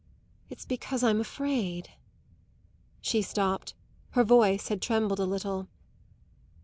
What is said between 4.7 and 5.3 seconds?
trembled a